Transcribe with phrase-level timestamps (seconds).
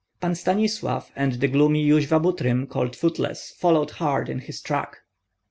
[0.19, 4.97] Pan Stanislav and the gloomy Yuzva Butrym, called Footless, followed hard in his track.